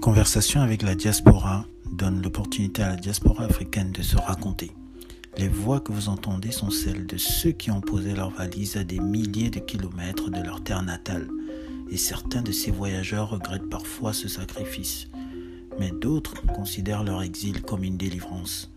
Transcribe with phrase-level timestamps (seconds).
[0.00, 4.70] Conversation avec la diaspora donne l'opportunité à la diaspora africaine de se raconter.
[5.36, 8.84] Les voix que vous entendez sont celles de ceux qui ont posé leurs valises à
[8.84, 11.28] des milliers de kilomètres de leur terre natale.
[11.90, 15.08] Et certains de ces voyageurs regrettent parfois ce sacrifice.
[15.80, 18.70] Mais d'autres considèrent leur exil comme une délivrance.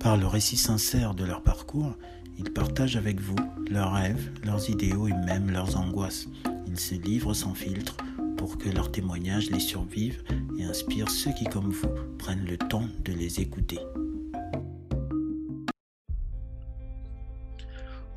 [0.00, 1.92] Par le récit sincère de leur parcours,
[2.38, 3.36] ils partagent avec vous
[3.70, 6.28] leurs rêves, leurs idéaux et même leurs angoisses.
[6.66, 7.96] Ils se livrent sans filtre
[8.42, 10.24] pour que leurs témoignages les survivent
[10.58, 13.78] et inspirent ceux qui, comme vous, prennent le temps de les écouter.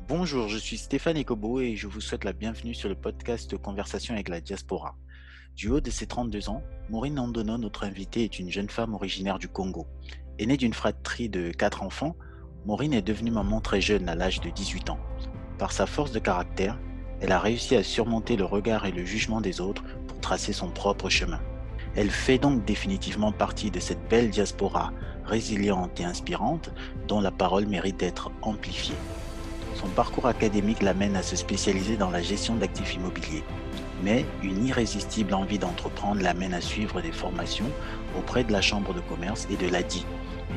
[0.08, 4.14] Bonjour, je suis Stéphane Ekobo et je vous souhaite la bienvenue sur le podcast Conversation
[4.14, 4.96] avec la diaspora.
[5.54, 9.38] Du haut de ses 32 ans, Maureen Andono, notre invitée, est une jeune femme originaire
[9.38, 9.86] du Congo.
[10.40, 12.16] Aînée d'une fratrie de quatre enfants,
[12.64, 14.98] Maureen est devenue maman très jeune à l'âge de 18 ans.
[15.56, 16.80] Par sa force de caractère,
[17.20, 19.84] elle a réussi à surmonter le regard et le jugement des autres
[20.20, 21.40] tracer son propre chemin.
[21.96, 24.92] Elle fait donc définitivement partie de cette belle diaspora
[25.24, 26.70] résiliente et inspirante
[27.08, 28.94] dont la parole mérite d'être amplifiée.
[29.74, 33.44] Son parcours académique l'amène à se spécialiser dans la gestion d'actifs immobiliers.
[34.02, 37.70] Mais une irrésistible envie d'entreprendre l'amène à suivre des formations
[38.18, 40.04] auprès de la Chambre de commerce et de l'ADI,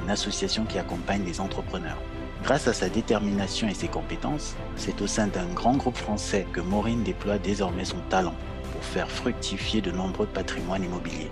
[0.04, 2.02] une association qui accompagne les entrepreneurs.
[2.44, 6.62] Grâce à sa détermination et ses compétences, c'est au sein d'un grand groupe français que
[6.62, 8.36] Maureen déploie désormais son talent
[8.80, 11.32] pour faire fructifier de nombreux patrimoines immobiliers.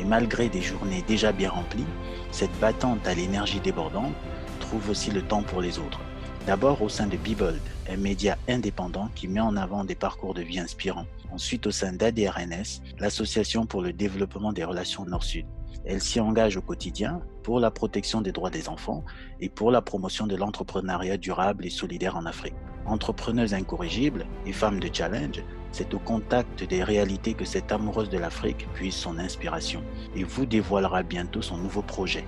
[0.00, 1.84] Et malgré des journées déjà bien remplies,
[2.30, 4.14] cette battante à l'énergie débordante
[4.58, 6.00] trouve aussi le temps pour les autres.
[6.46, 10.40] D'abord au sein de Bibold, un média indépendant qui met en avant des parcours de
[10.40, 11.04] vie inspirants.
[11.30, 15.44] Ensuite au sein d'ADRNS, l'association pour le développement des relations Nord-Sud.
[15.84, 19.04] Elle s'y engage au quotidien pour la protection des droits des enfants
[19.40, 22.56] et pour la promotion de l'entrepreneuriat durable et solidaire en Afrique.
[22.86, 28.18] Entrepreneuse incorrigible et femme de challenge, c'est au contact des réalités que cette amoureuse de
[28.18, 29.82] l'Afrique puise son inspiration
[30.14, 32.24] et vous dévoilera bientôt son nouveau projet,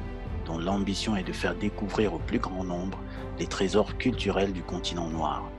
[0.46, 2.98] dont l'ambition est de faire découvrir au plus grand nombre
[3.39, 5.51] les trésors culturels du continent noir.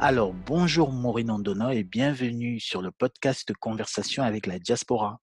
[0.00, 5.20] Alors, bonjour Maureen Andona et bienvenue sur le podcast Conversation avec la diaspora.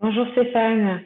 [0.00, 1.02] Bonjour Stéphane.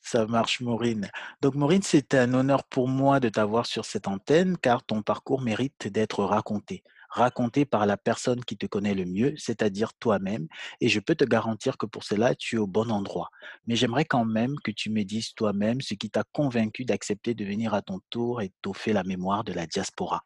[0.00, 1.10] Ça marche, Maureen.
[1.42, 5.42] Donc, Maureen, c'est un honneur pour moi de t'avoir sur cette antenne car ton parcours
[5.42, 6.82] mérite d'être raconté.
[7.10, 10.46] Raconté par la personne qui te connaît le mieux, c'est-à-dire toi-même.
[10.80, 13.28] Et je peux te garantir que pour cela, tu es au bon endroit.
[13.66, 17.44] Mais j'aimerais quand même que tu me dises toi-même ce qui t'a convaincu d'accepter de
[17.44, 20.22] venir à ton tour et t'offrir la mémoire de la diaspora.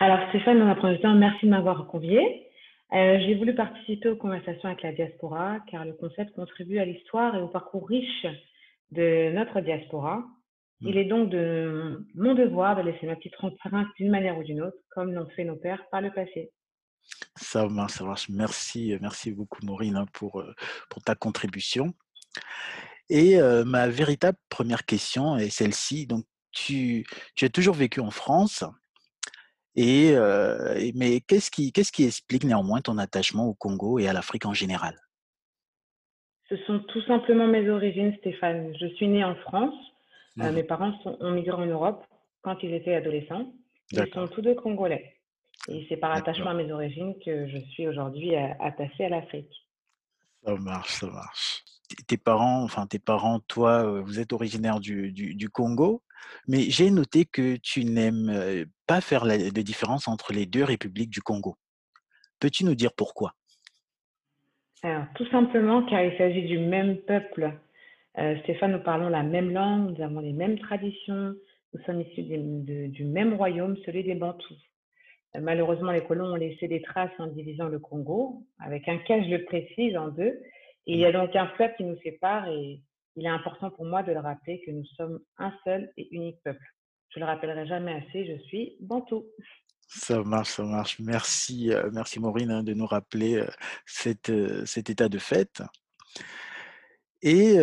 [0.00, 2.48] Alors, Stéphane, dans la première temps, merci de m'avoir convié.
[2.92, 7.34] Euh, j'ai voulu participer aux conversations avec la diaspora car le concept contribue à l'histoire
[7.34, 8.26] et au parcours riche
[8.90, 10.24] de notre diaspora.
[10.84, 14.62] Il est donc de mon devoir de laisser ma petite empreinte d'une manière ou d'une
[14.62, 16.50] autre, comme l'ont fait nos pères par le passé.
[17.36, 18.28] Ça marche, ça marche.
[18.28, 20.54] Merci, merci beaucoup Maureen hein, pour, euh,
[20.88, 21.92] pour ta contribution.
[23.08, 26.06] Et euh, ma véritable première question est celle-ci.
[26.06, 27.04] Donc, tu,
[27.34, 28.64] tu as toujours vécu en France,
[29.74, 30.14] et,
[30.94, 34.52] mais qu'est-ce qui, qu'est-ce qui explique néanmoins ton attachement au Congo et à l'Afrique en
[34.52, 34.94] général?
[36.48, 38.74] Ce sont tout simplement mes origines, Stéphane.
[38.78, 39.74] Je suis née en France.
[40.36, 42.04] Mmh mes parents sont, ont migré en Europe
[42.40, 43.52] quand ils étaient adolescents.
[43.90, 45.16] Ils sont tous deux congolais.
[45.68, 49.52] Et c'est par attachement à mes origines que je suis aujourd'hui attachée à l'Afrique.
[50.44, 51.64] Ça marche, ça marche.
[52.08, 56.02] Tes parents, enfin tes parents, toi, vous êtes originaire du, du, du Congo.
[56.48, 61.10] Mais j'ai noté que tu n'aimes pas faire la, de différence entre les deux républiques
[61.10, 61.56] du Congo.
[62.40, 63.34] Peux-tu nous dire pourquoi?
[64.82, 67.52] Alors, tout simplement car il s'agit du même peuple.
[68.18, 71.34] Euh, Stéphane, nous parlons la même langue, nous avons les mêmes traditions,
[71.72, 74.58] nous sommes issus du même royaume, celui des Bantous.
[75.34, 79.22] Euh, malheureusement, les colons ont laissé des traces en divisant le Congo, avec un cas,
[79.22, 80.38] je le précise, en deux.
[80.86, 82.80] il y a donc un fleuve qui nous sépare et
[83.16, 86.42] il est important pour moi de le rappeler que nous sommes un seul et unique
[86.44, 86.64] peuple.
[87.10, 89.24] Je le rappellerai jamais assez, je suis Bantou.
[89.86, 90.98] Ça marche, ça marche.
[90.98, 93.42] Merci, euh, merci Maureen hein, de nous rappeler
[93.86, 95.62] cet état de fait.
[97.22, 97.58] Et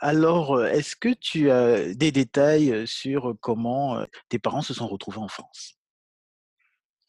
[0.00, 5.28] alors, est-ce que tu as des détails sur comment tes parents se sont retrouvés en
[5.28, 5.78] France?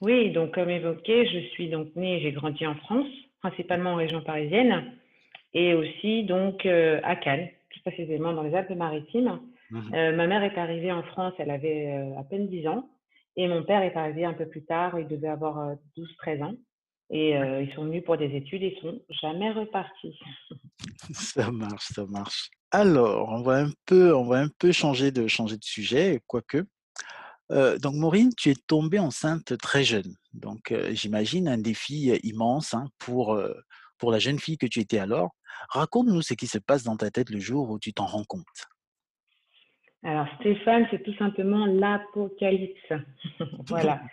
[0.02, 3.08] Oui, donc comme évoqué, je suis donc née, j'ai grandi en France,
[3.42, 4.94] principalement en région parisienne,
[5.54, 7.50] et aussi donc à Cannes,
[7.84, 9.40] précisément dans les Alpes-Maritimes.
[9.72, 12.90] Mmh euh, ma mère est arrivée en France, elle avait à peine 10 ans.
[13.36, 16.08] Et mon père est arrivé un peu plus tard, il devait avoir 12-13
[16.40, 16.54] euh, ans.
[17.12, 20.18] Et ils sont venus pour des études et sont jamais repartis.
[21.12, 22.50] ça marche, ça marche.
[22.72, 26.66] Alors, on va un peu, on va un peu changer de changer de sujet, quoique.
[27.50, 30.16] donc, Maureen, tu es tombée enceinte très jeune.
[30.34, 33.40] Donc, j'imagine un défi immense hein, pour
[33.98, 35.36] pour la jeune fille que tu étais alors.
[35.70, 38.68] Raconte-nous ce qui se passe dans ta tête le jour où tu t'en rends compte.
[40.04, 42.94] Alors, Stéphane, c'est tout simplement l'apocalypse.
[43.68, 44.02] voilà.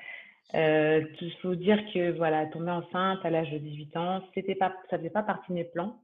[0.54, 4.72] Euh, il faut dire que voilà, tomber enceinte à l'âge de 18 ans, c'était pas,
[4.90, 6.00] ça faisait pas partie de mes plans.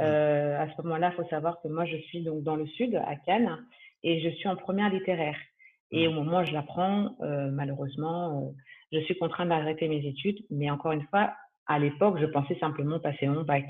[0.00, 2.96] Euh, à ce moment-là, il faut savoir que moi, je suis donc dans le sud,
[3.06, 3.58] à Cannes,
[4.02, 5.36] et je suis en première littéraire.
[5.90, 8.54] Et au moment où je l'apprends, euh, malheureusement,
[8.92, 10.38] je suis contrainte d'arrêter mes études.
[10.48, 11.34] Mais encore une fois,
[11.66, 13.66] à l'époque, je pensais simplement passer mon bac.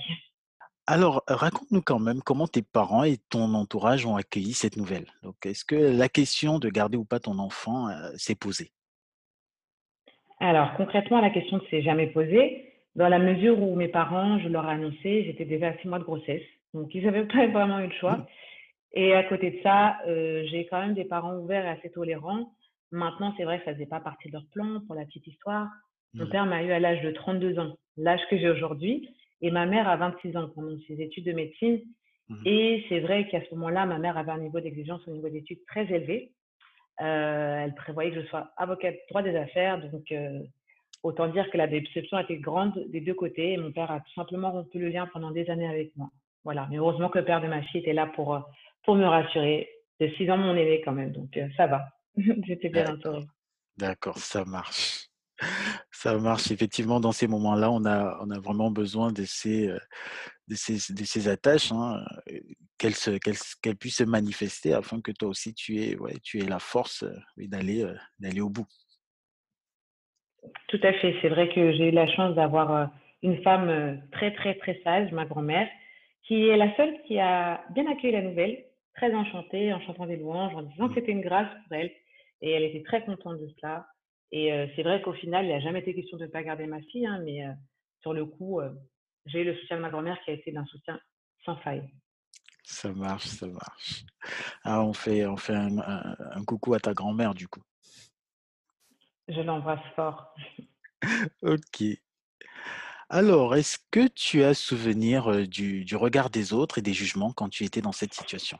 [0.86, 5.06] Alors, raconte-nous quand même comment tes parents et ton entourage ont accueilli cette nouvelle.
[5.24, 8.72] Donc, est-ce que la question de garder ou pas ton enfant s'est posée?
[10.42, 12.64] Alors, concrètement, la question ne s'est jamais posée.
[12.96, 16.00] Dans la mesure où mes parents, je leur ai annoncé, j'étais déjà à six mois
[16.00, 16.42] de grossesse.
[16.74, 18.16] Donc, ils n'avaient pas vraiment eu le choix.
[18.16, 18.26] Mmh.
[18.94, 22.52] Et à côté de ça, euh, j'ai quand même des parents ouverts et assez tolérants.
[22.90, 25.28] Maintenant, c'est vrai que ça ne faisait pas partie de leur plan, pour la petite
[25.28, 25.68] histoire.
[26.12, 26.30] Mon mmh.
[26.30, 29.08] père m'a eu à l'âge de 32 ans, l'âge que j'ai aujourd'hui,
[29.42, 31.80] et ma mère a 26 ans pendant ses études de médecine.
[32.28, 32.36] Mmh.
[32.46, 35.64] Et c'est vrai qu'à ce moment-là, ma mère avait un niveau d'exigence au niveau d'études
[35.68, 36.32] très élevé.
[37.00, 40.40] Euh, elle prévoyait que je sois avocate droit des affaires, donc euh,
[41.02, 44.12] Autant dire que la déception était grande des deux côtés et mon père a tout
[44.14, 46.10] simplement rompu le lien pendant des années avec moi.
[46.44, 46.68] Voilà.
[46.70, 48.40] Mais heureusement que le père de ma fille était là pour, euh,
[48.84, 49.68] pour me rassurer.
[50.00, 51.10] De six ans, mon aîné quand même.
[51.10, 51.88] Donc, euh, ça va.
[52.16, 53.24] J'étais bien entourée.
[53.76, 55.08] D'accord, ça marche.
[55.90, 56.52] Ça marche.
[56.52, 59.66] Effectivement, dans ces moments-là, on a, on a vraiment besoin de ces,
[60.46, 62.04] de ces, de ces attaches, hein,
[62.90, 67.04] qu'elles, puissent se manifester afin que toi aussi, tu aies, ouais, tu aies la force
[67.36, 67.86] d'aller,
[68.18, 68.66] d'aller au bout.
[70.68, 71.14] Tout à fait.
[71.22, 72.90] C'est vrai que j'ai eu la chance d'avoir
[73.22, 75.68] une femme très, très, très sage, ma grand-mère,
[76.24, 78.64] qui est la seule qui a bien accueilli la nouvelle,
[78.96, 81.92] très enchantée, en chantant des louanges, en disant que c'était une grâce pour elle.
[82.40, 83.86] Et elle était très contente de cela.
[84.32, 86.66] Et euh, c'est vrai qu'au final, il n'a jamais été question de ne pas garder
[86.66, 87.44] ma fille, hein, mais
[88.00, 88.60] sur le coup,
[89.26, 90.98] j'ai eu le soutien de ma grand-mère qui a été d'un soutien
[91.44, 91.88] sans faille.
[92.64, 94.04] Ça marche, ça marche.
[94.64, 97.62] Ah, on fait, on fait un coucou à ta grand-mère, du coup.
[99.28, 100.34] Je l'embrasse fort.
[101.42, 101.84] OK.
[103.08, 107.48] Alors, est-ce que tu as souvenir, du du regard des autres et des jugements quand
[107.48, 108.58] tu étais dans cette situation?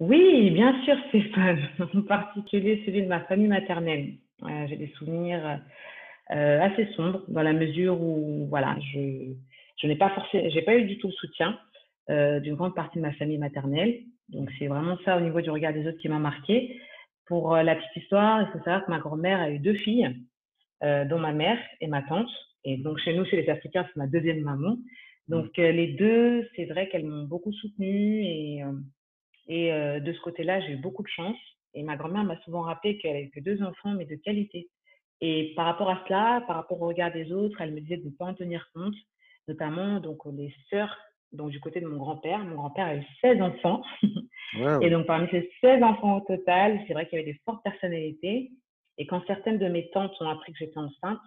[0.00, 1.68] Oui, bien sûr, Stéphane.
[1.94, 4.14] En particulier celui de ma famille maternelle.
[4.68, 5.60] j'ai des souvenirs,
[6.28, 9.32] assez sombres dans la mesure où voilà, je
[9.80, 11.58] je n'ai pas j'ai pas eu du tout le soutien,
[12.08, 14.00] d'une grande partie de ma famille maternelle.
[14.28, 16.80] Donc c'est vraiment ça au niveau du regard des autres qui m'a marquée.
[17.28, 20.16] Pour euh, la petite histoire, il faut savoir que ma grand-mère a eu deux filles,
[20.82, 22.30] euh, dont ma mère et ma tante.
[22.64, 24.70] Et donc, chez nous, chez les Africains, c'est ma deuxième maman.
[24.70, 24.78] Mmh.
[25.28, 28.24] Donc, euh, les deux, c'est vrai qu'elles m'ont beaucoup soutenue.
[28.24, 28.62] Et,
[29.46, 29.70] et
[30.00, 31.36] de ce côté-là, j'ai eu beaucoup de chance.
[31.74, 34.68] Et ma grand-mère m'a souvent rappelé qu'elle avait que deux enfants, mais de qualité.
[35.20, 38.06] Et par rapport à cela, par rapport au regard des autres, elle me disait de
[38.06, 38.94] ne pas en tenir compte,
[39.48, 40.96] notamment donc les sœurs
[41.32, 42.38] donc du côté de mon grand-père.
[42.38, 43.82] Mon grand-père a eu 16 enfants.
[44.82, 47.62] Et donc parmi ces 16 enfants au total, c'est vrai qu'il y avait des fortes
[47.62, 48.50] personnalités.
[48.96, 51.20] Et quand certaines de mes tantes ont appris que j'étais enceinte,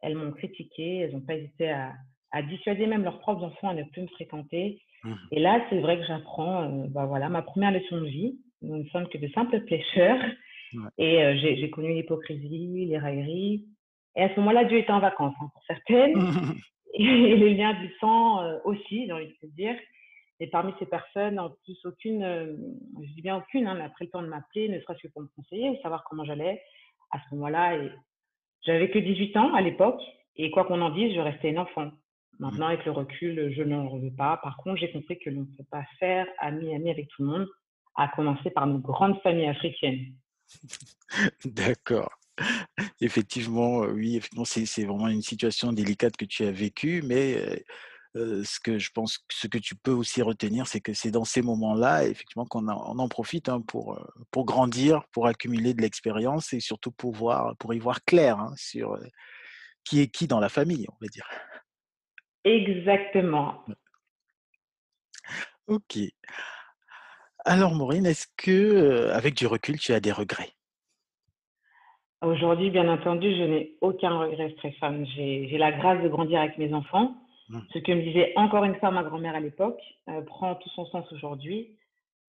[0.00, 1.92] elles m'ont critiqué, elles n'ont pas hésité à,
[2.32, 4.80] à, dissuader même leurs propres enfants à ne plus me fréquenter.
[5.04, 5.14] Mmh.
[5.32, 8.38] Et là, c'est vrai que j'apprends euh, bah voilà, ma première leçon de vie.
[8.62, 10.20] Nous ne sommes que de simples pêcheurs.
[10.98, 13.64] Et euh, j'ai connu l'hypocrisie, les railleries.
[14.16, 16.14] Et à ce moment-là, Dieu était en vacances hein, pour certaines.
[16.98, 19.76] et les liens du sang euh, aussi, j'ai envie de dire.
[20.40, 22.54] Et parmi ces personnes, en plus, aucune, euh,
[23.02, 25.22] je dis bien aucune, hein, n'a pris le temps de m'appeler, ne serait-ce que pour
[25.22, 26.62] me conseiller, savoir comment j'allais
[27.10, 27.76] à ce moment-là.
[27.76, 27.90] Et
[28.62, 30.00] j'avais que 18 ans à l'époque,
[30.36, 31.90] et quoi qu'on en dise, je restais une enfant.
[32.40, 34.38] Maintenant, avec le recul, je n'en veux pas.
[34.38, 37.48] Par contre, j'ai compris que l'on ne peut pas faire ami-ami avec tout le monde,
[37.94, 40.14] à commencer par nos grandes familles africaines.
[41.44, 42.10] D'accord.
[43.00, 47.64] Effectivement, oui, effectivement, c'est vraiment une situation délicate que tu as vécue, mais
[48.14, 51.42] ce que je pense, ce que tu peux aussi retenir, c'est que c'est dans ces
[51.42, 54.00] moments-là, effectivement, qu'on en profite hein, pour,
[54.30, 58.54] pour grandir, pour accumuler de l'expérience et surtout pour, voir, pour y voir clair hein,
[58.56, 58.98] sur
[59.84, 61.28] qui est qui dans la famille, on va dire.
[62.44, 63.64] Exactement.
[65.66, 65.98] Ok.
[67.44, 70.54] Alors, Maureen, est-ce que, avec du recul, tu as des regrets?
[72.24, 75.06] Aujourd'hui, bien entendu, je n'ai aucun regret, Stéphane.
[75.14, 77.14] J'ai la grâce de grandir avec mes enfants.
[77.50, 77.58] Mmh.
[77.72, 79.78] Ce que me disait encore une fois ma grand-mère à l'époque
[80.08, 81.76] euh, prend tout son sens aujourd'hui.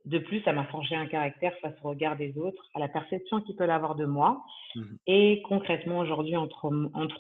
[0.04, 3.42] De plus, ça m'a forgé un caractère face au regard des autres, à la perception
[3.42, 4.44] qu'ils peuvent avoir de moi.
[4.76, 4.84] Mmh.
[5.08, 6.70] Et concrètement, aujourd'hui, en, trois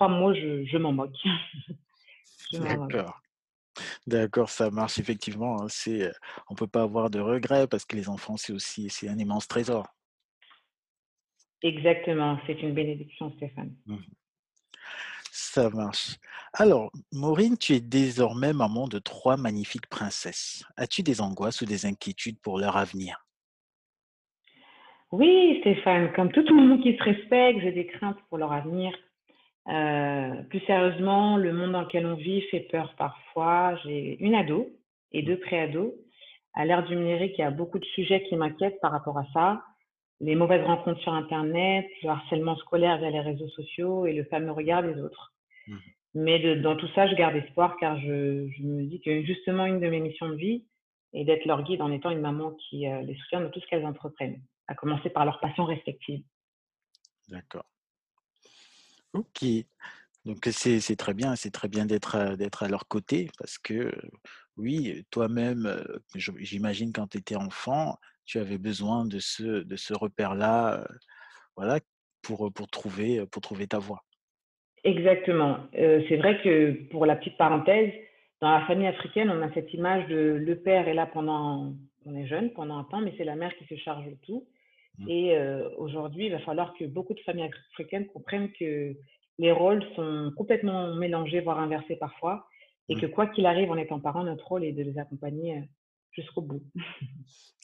[0.09, 1.15] mots, je, m'en moque.
[2.51, 3.21] D'accord.
[4.05, 5.61] D'accord, ça marche effectivement.
[5.61, 5.67] Hein.
[5.69, 6.11] C'est,
[6.49, 9.47] on peut pas avoir de regrets parce que les enfants, c'est aussi c'est un immense
[9.47, 9.85] trésor.
[11.65, 13.73] Exactement, c'est une bénédiction, Stéphane.
[13.87, 13.95] Mmh.
[15.31, 16.17] Ça marche.
[16.53, 20.63] Alors, Maureen, tu es désormais maman de trois magnifiques princesses.
[20.77, 23.25] As-tu des angoisses ou des inquiétudes pour leur avenir?
[25.11, 28.95] Oui, Stéphane, comme tout le monde qui se respecte, j'ai des craintes pour leur avenir.
[29.67, 33.75] Euh, plus sérieusement, le monde dans lequel on vit fait peur parfois.
[33.83, 34.69] J'ai une ado
[35.13, 35.93] et deux pré-ados.
[36.53, 39.25] À l'ère du numérique, il y a beaucoup de sujets qui m'inquiètent par rapport à
[39.33, 39.63] ça.
[40.21, 44.51] Les mauvaises rencontres sur Internet, le harcèlement scolaire via les réseaux sociaux et le fameux
[44.51, 45.33] regard des autres.
[45.67, 45.79] Mhm.
[46.15, 49.65] Mais de- dans tout ça, je garde espoir car je, je me dis que justement
[49.65, 50.65] une de mes missions de vie
[51.13, 53.67] est d'être leur guide en étant une maman qui euh, les soutient dans tout ce
[53.67, 56.23] qu'elles entreprennent, à commencer par leurs passions respectives.
[57.27, 57.65] D'accord.
[59.13, 59.45] Ok.
[60.25, 63.91] Donc c'est très bien, c'est très bien d'être à, d'être à leur côté parce que
[64.57, 65.83] oui, toi-même, euh,
[66.15, 70.85] j'imagine quand tu étais enfant, tu avais besoin de ce, de ce repère-là, euh,
[71.55, 71.79] voilà,
[72.21, 74.03] pour, pour trouver, pour trouver ta voie.
[74.85, 75.57] Exactement.
[75.77, 77.91] Euh, c'est vrai que pour la petite parenthèse,
[78.39, 81.73] dans la famille africaine, on a cette image de le père est là pendant,
[82.05, 84.47] on est jeune, pendant un temps, mais c'est la mère qui se charge de tout.
[84.99, 85.09] Mm.
[85.09, 88.95] Et euh, aujourd'hui, il va falloir que beaucoup de familles africaines comprennent que
[89.39, 92.47] les rôles sont complètement mélangés, voire inversés parfois,
[92.87, 93.01] et Mm.
[93.01, 95.63] que quoi qu'il arrive en étant parent, notre rôle est de les accompagner
[96.11, 96.61] jusqu'au bout.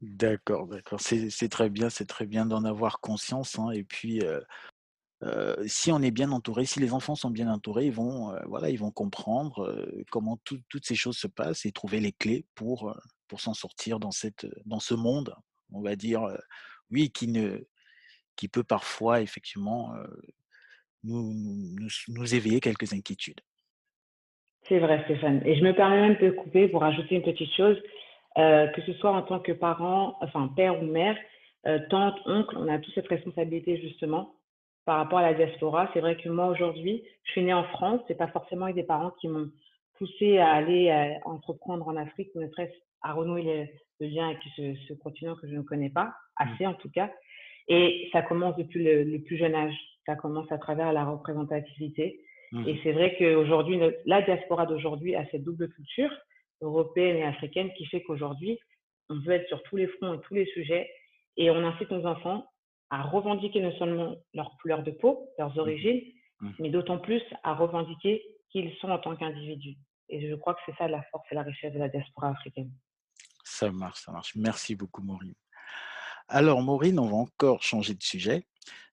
[0.00, 1.00] D'accord, d'accord.
[1.00, 4.22] C'est très bien, c'est très bien d'en avoir conscience, hein, et puis,
[5.66, 8.78] si on est bien entouré, si les enfants sont bien entourés, ils vont, voilà, ils
[8.78, 12.96] vont comprendre, comment tout toutes ces choses se passent et trouver les clés pour,
[13.26, 15.34] pour s'en sortir dans cette, dans ce monde,
[15.72, 16.26] on va dire,
[16.90, 17.58] oui, qui ne
[18.36, 19.92] qui peut parfois effectivement,
[21.02, 23.40] nous nous nous éveiller quelques inquiétudes.
[24.68, 25.40] C'est vrai, Stéphane.
[25.46, 27.76] Et je me permets même de couper pour ajouter une petite chose,
[28.38, 31.16] euh, que ce soit en tant que parent, enfin père ou mère,
[31.66, 34.34] euh, tante, oncle, on a tous cette responsabilité justement
[34.84, 35.90] par rapport à la diaspora.
[35.92, 38.84] C'est vrai que moi aujourd'hui, je suis née en France, c'est pas forcément avec des
[38.84, 39.50] parents qui m'ont
[39.98, 43.66] poussé à aller euh, entreprendre en Afrique, ne serait-ce à renouer le,
[44.00, 46.52] le lien avec ce, ce continent que je ne connais pas, Mmh.
[46.52, 47.10] assez en tout cas.
[47.68, 49.74] Et ça commence depuis le, le plus jeune âge.
[50.06, 52.20] Ça commence à travers la représentativité.
[52.52, 56.10] Mmh Et c'est vrai qu'aujourd'hui, la diaspora d'aujourd'hui a cette double culture
[56.60, 58.58] européenne et africaine qui fait qu'aujourd'hui,
[59.08, 60.90] on veut être sur tous les fronts et tous les sujets
[61.36, 62.46] et on incite nos enfants
[62.90, 66.02] à revendiquer non seulement leur couleur de peau, leurs Mmh origines,
[66.40, 69.76] Mmh mais d'autant plus à revendiquer qui ils sont en tant qu'individus.
[70.08, 72.70] Et je crois que c'est ça la force et la richesse de la diaspora africaine.
[73.44, 74.34] Ça marche, ça marche.
[74.36, 75.34] Merci beaucoup Maureen.
[76.28, 78.44] Alors Maureen, on va encore changer de sujet.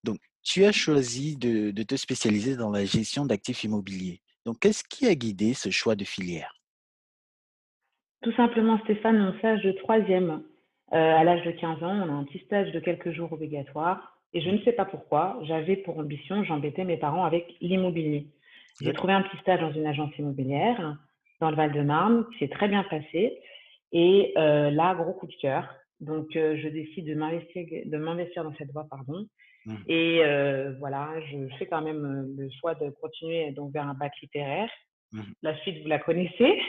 [0.03, 4.21] Donc, tu as choisi de de te spécialiser dans la gestion d'actifs immobiliers.
[4.45, 6.54] Donc, qu'est-ce qui a guidé ce choix de filière?
[8.25, 10.41] Tout simplement, Stéphane, mon stage de troisième,
[10.93, 14.17] euh, à l'âge de 15 ans, on a un petit stage de quelques jours obligatoire.
[14.33, 18.25] Et je ne sais pas pourquoi, j'avais pour ambition, j'embêtais mes parents avec l'immobilier.
[18.81, 20.97] J'ai trouvé un petit stage dans une agence immobilière
[21.39, 23.37] dans le Val-de-Marne, qui s'est très bien passé.
[23.91, 25.69] Et euh, là, gros coup de cœur.
[25.99, 29.27] Donc, euh, je décide de m'investir, de m'investir dans cette voie, pardon.
[29.67, 29.75] Mmh.
[29.87, 34.13] Et euh, voilà, je fais quand même le choix de continuer donc vers un bac
[34.19, 34.71] littéraire.
[35.11, 35.21] Mmh.
[35.43, 36.59] La suite, vous la connaissez.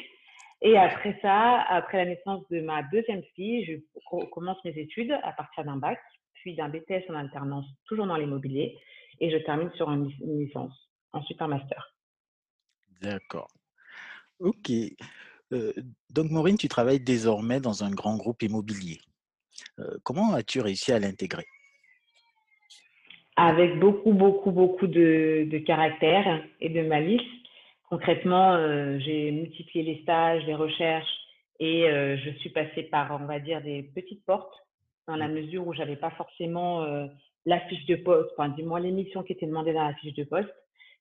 [0.63, 5.13] Et après ça, après la naissance de ma deuxième fille, je co- commence mes études
[5.23, 5.99] à partir d'un bac,
[6.35, 8.77] puis d'un BTS en alternance, toujours dans l'immobilier,
[9.21, 10.73] et je termine sur une licence,
[11.13, 11.93] ensuite un master.
[13.03, 13.49] D'accord.
[14.39, 14.71] OK.
[15.53, 15.75] Heu,
[16.11, 19.01] donc Maureen, tu travailles désormais dans un grand groupe immobilier.
[19.79, 21.45] Heu, comment as-tu réussi à l'intégrer?
[23.37, 27.21] Avec beaucoup, beaucoup, beaucoup de, de caractère et de malice.
[27.89, 31.07] Concrètement, euh, j'ai multiplié les stages, les recherches,
[31.61, 34.55] et euh, je suis passée par, on va dire, des petites portes,
[35.07, 35.33] dans la Mmh.
[35.33, 37.07] mesure où j'avais pas forcément euh,
[37.45, 40.25] la fiche de poste, enfin, du moins l'émission qui était demandée dans la fiche de
[40.25, 40.53] poste,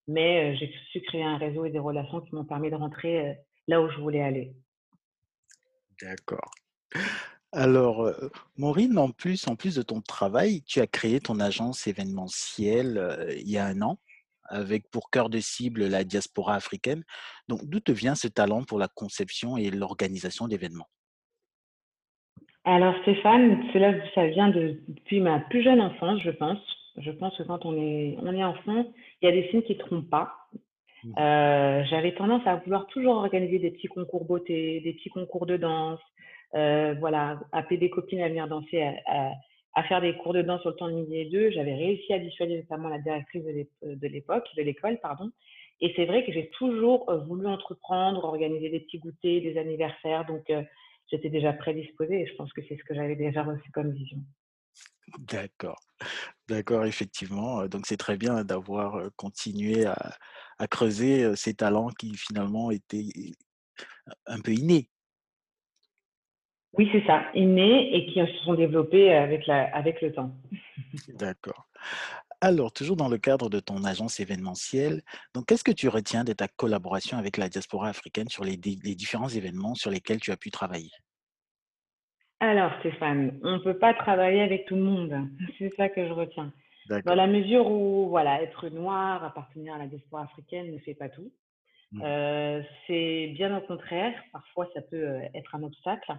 [0.08, 3.36] mais euh, j'ai su créer un réseau et des relations qui m'ont permis de rentrer
[3.68, 4.54] là où je voulais aller.
[6.00, 6.52] D'accord.
[7.52, 8.12] Alors,
[8.58, 13.50] Maureen, en plus en plus de ton travail, tu as créé ton agence événementielle, il
[13.50, 13.98] y a un an,
[14.50, 17.04] avec pour cœur de cible la diaspora africaine.
[17.48, 20.90] Donc d'où te vient ce talent pour la conception et l'organisation d'événements?
[22.64, 26.60] Alors Stéphane, cela ça vient de, depuis ma plus jeune enfance, je pense.
[26.98, 28.86] Je pense que quand on est, on est enfant,
[29.22, 30.34] il y a des signes qui ne trompent pas.
[31.04, 31.20] Mmh.
[31.20, 35.58] Euh, j'avais tendance à vouloir toujours organiser des petits concours beauté, des petits concours de
[35.58, 36.00] danse,
[36.56, 39.34] euh, voilà, appeler des copines à venir danser, à, à-
[39.76, 41.52] à faire des cours de danse sur le temps de midi et deux.
[41.52, 45.32] J'avais réussi à dissuader notamment la directrice de l'ép- de l'époque, de l'école, pardon.
[45.82, 50.26] Et c'est vrai que j'ai toujours euh, voulu entreprendre, organiser des petits goûters, des anniversaires.
[50.26, 50.64] Donc, euh,
[51.12, 54.18] j'étais déjà prédisposée et je pense que c'est ce que j'avais déjà reçu comme vision.
[55.20, 55.80] D'accord.
[56.48, 59.96] D'accord, effectivement, heu, donc c'est très bien d'avoir, continué à
[60.58, 63.04] à creuser, ces talents qui finalement étaient
[64.26, 64.90] un peu innés.
[66.78, 70.36] Oui, c'est ça, innés et qui se sont développés avec la avec le temps.
[71.10, 71.68] D'accord.
[72.42, 75.02] Alors, toujours dans le cadre de ton agence événementielle,
[75.34, 78.80] donc qu'est-ce que tu retiens de ta collaboration avec la diaspora africaine sur les di
[78.84, 80.92] les différents événements sur lesquels tu as pu travailler?
[82.40, 85.16] Alors Stéphane, on ne peut pas travailler avec tout le monde.
[85.58, 86.52] C'est ça que je retiens.
[87.06, 91.10] Dans la mesure où, voilà, être noir, appartenir à la diaspora africaine ne fait pas
[91.10, 91.32] tout.
[91.92, 96.12] Mmh Heu, c'est bien au contraire, parfois ça peut, heu, être un obstacle.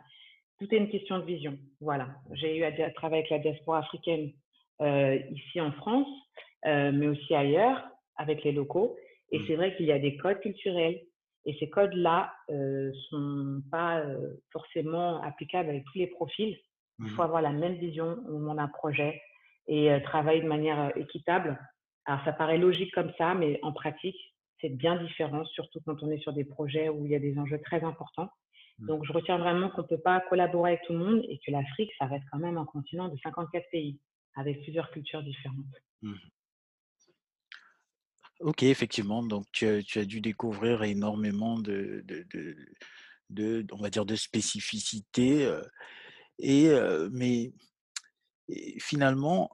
[0.58, 2.16] Tout est une question de vision, voilà.
[2.32, 4.32] J'ai eu à travailler avec la diaspora africaine,
[4.80, 6.08] heu, ici en France,
[6.66, 7.86] heu, mais aussi ailleurs,
[8.16, 8.96] avec les locaux
[9.32, 9.46] et mh.
[9.46, 10.98] c'est vrai qu'il y a des codes culturels
[11.44, 14.02] et ces codes-là, heu, sont pas,
[14.52, 16.56] forcément applicables avec tous les profils.
[17.02, 19.20] Il faut Mmh avoir la même vision au moment d'un projet
[19.68, 21.58] et travailler de manière, équitable.
[22.06, 24.16] Alors ça paraît logique comme ça, mais en pratique,
[24.60, 27.36] c'est bien différent, surtout quand on est sur des projets où il y a des
[27.38, 28.30] enjeux très importants.
[28.78, 28.86] Mmh.
[28.86, 31.50] Donc je retiens vraiment qu'on ne peut pas collaborer avec tout le monde et que
[31.50, 33.98] l'Afrique, ça reste quand même un continent de 54 pays,
[34.34, 35.64] avec plusieurs cultures différentes.
[36.02, 36.14] Mmh.
[38.40, 42.56] OK, effectivement, donc tu as tu as dû découvrir énormément de de de
[43.30, 45.62] de on va dire de spécificités, heu
[46.38, 47.52] et heu, mais
[48.48, 49.50] et finalement,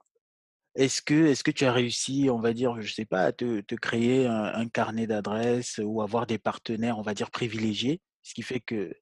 [0.75, 3.61] est-ce que est-ce que tu as réussi, on va dire, je sais pas, à te
[3.63, 8.01] te créer un un carnet d'adresses ou avoir des partenaires, on va dire, privilégiés?
[8.23, 8.93] Ce qui fait que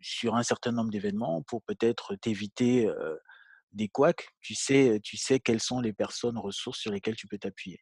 [0.00, 2.88] sur un certain nombre d'événements, pour peut-être t'éviter,
[3.72, 7.38] des couacs, tu sais, tu sais quelles sont les personnes ressources sur lesquelles tu peux
[7.38, 7.80] t'appuyer.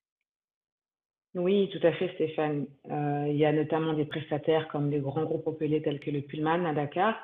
[1.35, 2.67] Oui, tout à fait, Stéphane.
[2.87, 6.65] Il y a notamment des prestataires comme les grands groupes hôteliers tels que le Pullman
[6.65, 7.17] à Dakar,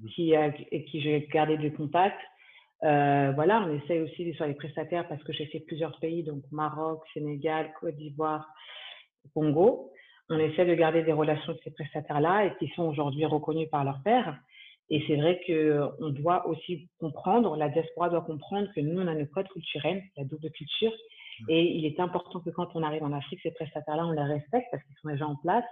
[0.00, 0.08] Mmh.
[0.08, 2.18] qui, et qui j'ai gardé du contact.
[2.82, 6.42] Heu, voilà, on essaye aussi sur les prestataires parce que j'ai fait plusieurs pays, donc
[6.50, 8.48] Maroc, Sénégal, Côte d'Ivoire,
[9.34, 9.92] Congo.
[10.30, 13.84] On essaie de garder des relations avec ces prestataires-là et qui sont aujourd'hui reconnus par
[13.84, 14.38] leurs pairs.
[14.88, 19.14] Et c'est vrai qu'on doit aussi comprendre, la diaspora doit comprendre que nous, on a
[19.14, 20.92] nos codes culturels, la double culture.
[21.48, 24.68] Et il est important que quand on arrive en Afrique, ces prestataires-là, on les respecte
[24.70, 25.64] parce qu'ils sont déjà en place.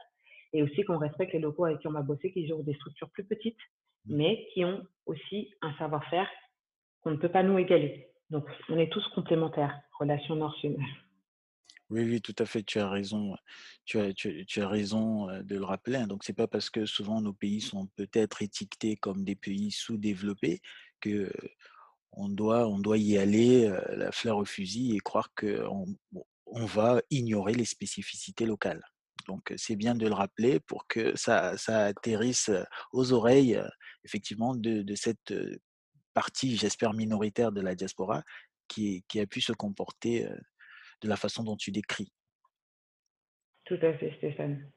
[0.52, 3.10] Et aussi qu'on respecte les locaux avec qui on va bosser, qui ont des structures
[3.10, 3.58] plus petites,
[4.06, 6.28] mais qui ont aussi un savoir-faire
[7.02, 8.08] qu'on ne peut pas nous égaler.
[8.30, 10.76] Donc, on est tous complémentaires, relation nord-sud.
[11.90, 13.34] Oui, oui, tout à fait, tu as raison,
[13.86, 16.06] tu as tu as tu as raison, de le rappeler, hein.
[16.06, 20.60] Donc c'est pas parce que souvent nos pays sont peut-être étiquetés comme des pays sous-développés
[21.00, 21.32] que,
[22.12, 26.64] on doit on doit y aller, la fleur au fusil et croire qu'on on on
[26.66, 28.82] va ignorer les spécificités locales.
[29.28, 32.50] Donc, c'est bien de le rappeler pour que ça ça atterrisse,
[32.92, 33.60] aux oreilles,
[34.04, 35.34] effectivement de de cette,
[36.14, 38.22] partie, j'espère minoritaire de la diaspora
[38.68, 40.28] qui qui a pu se comporter,
[41.00, 42.12] de la façon dont tu décris.
[43.64, 44.70] Tout à fait, Stéphane.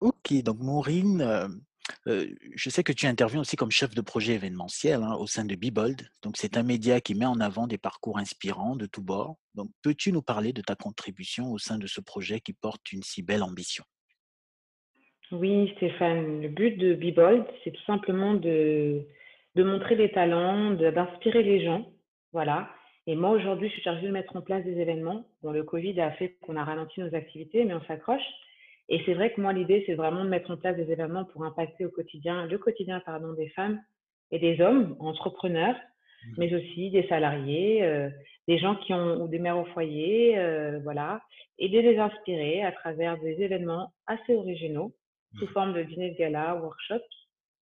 [0.00, 1.60] OK, donc Maureen, hem,
[2.06, 5.44] heu, je sais que tu interviens aussi comme chef de projet événementiel, hein, au sein
[5.44, 6.08] de Be-Bold.
[6.22, 9.36] Donc c'est un média qui met en avant des parcours inspirants de tous bords.
[9.54, 13.02] Donc peux-tu nous parler de ta contribution au sein de ce projet qui porte une
[13.02, 13.84] si belle ambition?
[15.32, 19.06] Oui, Stéphane, le but de Be Bold, c'est tout simplement de,
[19.54, 21.90] de montrer les talents, d'inspirer les gens.
[22.32, 22.70] Voilà.
[23.06, 25.26] Et moi, aujourd'hui, je suis chargée de mettre en place des événements.
[25.42, 28.22] Bon, le Covid a fait qu'on a ralenti nos activités, mais on s'accroche.
[28.88, 31.44] Et c'est vrai que moi, l'idée, c'est vraiment de mettre en place des événements pour
[31.44, 33.80] impacter au quotidien, le quotidien, pardon, des femmes
[34.30, 35.76] et des hommes, entrepreneurs,
[36.24, 38.08] Mmh mais aussi des salariés, euh,
[38.48, 41.20] des gens qui ont, ou des mères au foyer, euh, voilà,
[41.58, 44.94] et de les inspirer à travers des événements assez originaux
[45.38, 45.48] sous mh.
[45.48, 47.02] forme de dîner de gala, workshops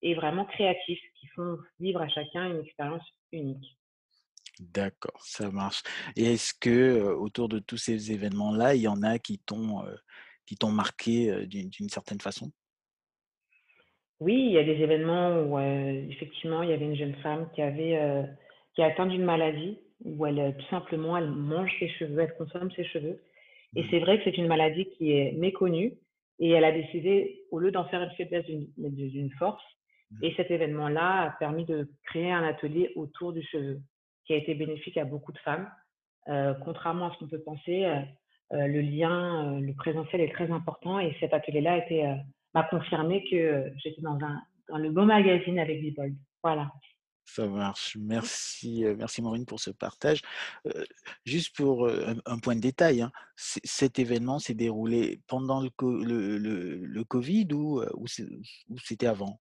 [0.03, 3.77] et vraiment créatifs qui font vivre à chacun une expérience unique.
[4.61, 5.83] D'accord, ça marche.
[6.17, 9.83] Et est-ce que, autour de tous ces événements-là, il y en a qui t'ont,
[10.47, 12.53] qui t'ont marqué, d'une d'une certaine façon?
[14.21, 17.63] Oui, il y a des événements où, effectivement, il y avait une jeune femme qui
[17.63, 18.25] avait,
[18.75, 22.71] qui est atteinte d'une maladie où elle, tout simplement, elle mange ses cheveux, elle consomme
[22.73, 23.21] ses cheveux.
[23.77, 23.91] Et Mmh.
[23.91, 25.95] c'est vrai que c'est une maladie qui est méconnue
[26.39, 29.63] et elle a décidé, au lieu d'en faire une faiblesse, d'une d'une force
[30.11, 30.23] mh.
[30.23, 33.81] et cet événement-là a permis de créer un atelier autour du cheveu,
[34.25, 35.71] qui a été bénéfique à beaucoup de femmes.
[36.29, 37.97] Heu, contrairement à ce qu'on peut penser, heu
[38.55, 41.81] heu, le lien, le présentiel est très important et cet atelier-là
[42.55, 46.15] m'a confirmé que, j'étais dans un dans le bon magazine avec Diebold.
[46.43, 46.71] Voilà.
[47.25, 47.97] Ça marche.
[47.99, 50.21] Merci, merci Maureen pour ce partage.
[51.25, 55.91] Juste pour, un un point de détail, hein, cet événement s'est déroulé pendant le co
[55.91, 58.07] le le le covid ou
[58.79, 59.41] c'était avant?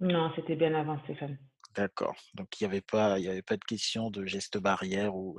[0.00, 1.38] Non, c'était bien avant Stéphane.
[1.74, 5.16] D'accord, donc il y avait pas il y avait pas de question de gestes barrières
[5.16, 5.38] ou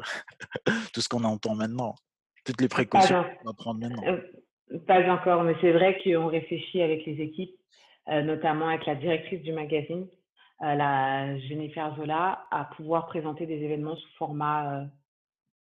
[0.93, 1.95] tout ce qu'on entend maintenant?
[2.45, 4.04] toutes les précautions qu'on va prendre maintenant?
[4.06, 7.56] euh, pas encore, mais c'est vrai qu'on réfléchit avec les équipes,
[8.10, 10.08] euh, notamment avec la directrice du magazine,
[10.62, 14.86] euh, la Jennifer Zola, à pouvoir présenter des événements sous format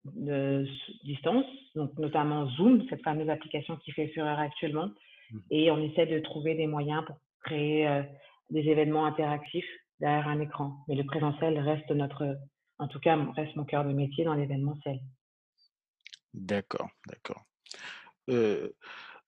[0.06, 0.68] de
[1.06, 4.90] distance, donc notamment Zoom, cette fameuse application qui fait fureur actuellement.
[5.32, 5.42] Mhm.
[5.50, 8.04] Et on essaie de trouver des moyens pour créer
[8.50, 10.84] des événements interactifs derrière un écran.
[10.88, 12.38] Mais le présentiel reste notre,
[12.80, 15.00] en tout cas, reste mon cœur de métier dans l'événementiel.
[16.34, 17.46] D'accord, d'accord.
[18.30, 18.70] Euh,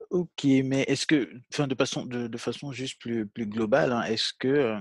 [0.10, 4.34] ok, mais est-ce que, enfin, de façon, de, façon juste plus, plus globale, hein, est-ce
[4.38, 4.80] que,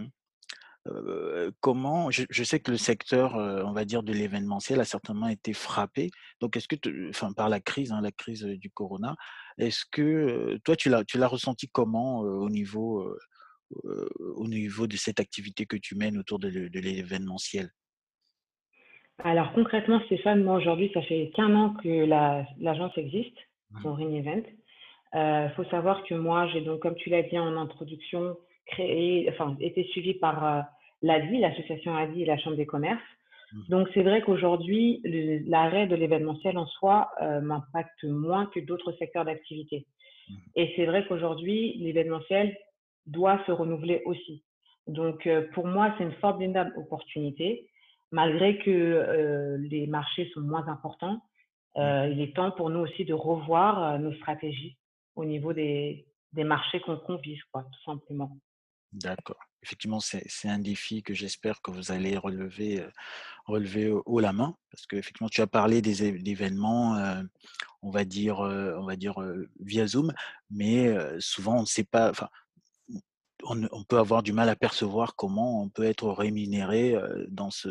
[0.87, 5.29] euh, comment, je, sais que le secteur, euh, on va dire, de l'événementiel a certainement
[5.29, 6.11] été frappé.
[6.41, 9.17] Donc, est-ce que, enfin, par la crise, hein, la crise du corona,
[9.59, 13.17] est-ce que toi, tu l'as, tu l'as ressenti comment au niveau,
[13.83, 17.71] au niveau de cette activité que tu mènes autour de, l'événementiel?
[19.19, 23.37] Alors concrètement, Stéphane, moi aujourd'hui, ça fait qu'un an que la- l'agence existe,
[23.71, 24.43] Mhm, Maureen Event.
[25.15, 29.57] Il faut savoir que moi, j'ai donc, comme tu l'as dit en introduction, créé, enfin,
[29.61, 30.61] été suivie par euh,
[31.03, 33.03] l'ADI, l'association ADI et la Chambre des commerces.
[33.53, 35.01] mhm, Donc c'est vrai qu'aujourd'hui,
[35.47, 39.87] l'arrêt de l'événementiel en soi euh, m'impacte moins que d'autres secteurs d'activité.
[40.29, 40.37] mhm.
[40.57, 42.57] Et c'est vrai qu'aujourd'hui, l'événementiel
[43.07, 44.43] doit se renouveler aussi.
[44.87, 47.69] Donc, euh, pour moi, c'est une formidable opportunité,
[48.11, 51.23] malgré que euh, les marchés sont moins importants.
[51.77, 51.83] mhm.
[51.83, 54.77] euh, il est temps pour nous aussi de revoir euh, nos stratégies
[55.17, 58.37] au niveau des, des marchés qu'on qu'on vise, quoi, tout simplement.
[58.93, 59.41] D'accord.
[59.63, 62.87] Effectivement, c'est, un défi que j'espère que vous allez relever,
[63.47, 67.23] relever haut la main, parce que effectivement, tu as parlé des é- d'événements, euh,
[67.83, 69.15] on va dire, on va dire
[69.59, 70.13] via Zoom,
[70.51, 72.29] mais souvent on ne sait pas, enfin,
[73.45, 76.95] on, peut avoir du mal à percevoir comment on peut être rémunéré
[77.29, 77.69] dans ce,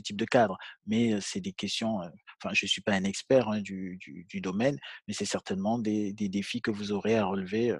[0.00, 0.56] type de cadre.
[0.86, 1.98] Mais c'est des questions,
[2.42, 3.98] enfin, je ne suis pas un expert hein, du,
[4.34, 7.76] domaine, mais c'est certainement des, défis que vous aurez à relever,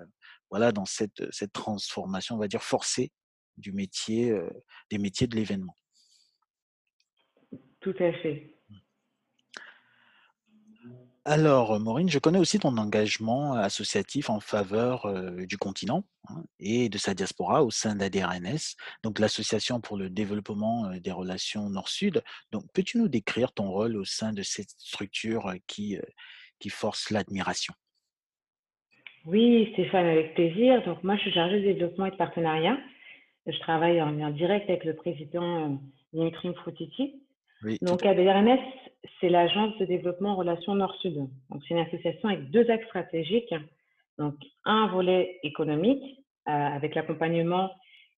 [0.50, 3.12] voilà, dans cette, transformation, on va dire, forcée
[3.56, 4.34] du métier,
[4.90, 5.74] des métiers de l'événement.
[7.80, 8.57] Tout à fait.
[11.30, 16.42] Alors, euh, Maureen, je connais aussi ton engagement associatif en faveur euh, du continent hein,
[16.58, 21.68] et de sa diaspora au sein d'ADRNS, donc l'Association pour le développement euh, des relations
[21.68, 22.22] Nord-Sud.
[22.50, 27.10] Donc, peux-tu nous décrire ton rôle au sein de cette structure euh, qui, euh, force
[27.10, 27.74] l'admiration?
[29.26, 30.82] Oui, Stéphane, avec plaisir.
[30.86, 32.78] Donc, moi, je suis chargée de développement et de partenariat.
[33.46, 35.76] Je travaille en lien direct avec le président euh,
[36.14, 37.20] Dimitri Mfroutiti.
[37.64, 38.60] Oui, Donc, ADRNS,
[39.20, 41.14] c'est l'Agence de développement en relations Nord-Sud.
[41.14, 43.54] Donc, c'est une association avec deux axes stratégiques.
[44.18, 47.70] Donc, un volet économique euh, avec l'accompagnement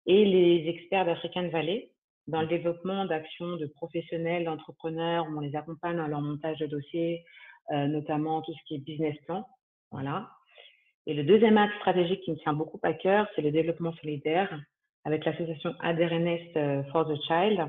[0.06, 1.90] et les experts d'African Valley
[2.26, 5.26] dans le développement d'actions de professionnels, d'entrepreneurs.
[5.28, 7.24] où On les accompagne dans leur montage de dossiers,
[7.72, 9.46] euh, notamment tout ce qui est business plan.
[9.90, 10.30] Voilà.
[11.06, 14.60] Et le deuxième axe stratégique qui me tient beaucoup à cœur, c'est le développement solidaire
[15.04, 17.66] avec l'association ADRNS euh, for the Child,